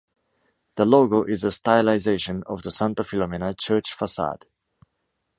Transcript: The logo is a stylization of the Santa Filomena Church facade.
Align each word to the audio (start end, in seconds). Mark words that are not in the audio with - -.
The 0.77 0.85
logo 0.85 1.25
is 1.25 1.43
a 1.43 1.49
stylization 1.49 2.41
of 2.47 2.63
the 2.63 2.71
Santa 2.71 3.03
Filomena 3.03 3.55
Church 3.55 3.93
facade. 3.93 4.47